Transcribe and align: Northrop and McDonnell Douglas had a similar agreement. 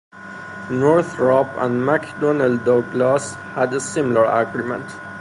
Northrop 0.71 1.45
and 1.59 1.83
McDonnell 1.83 2.65
Douglas 2.65 3.35
had 3.53 3.71
a 3.75 3.79
similar 3.79 4.25
agreement. 4.25 4.89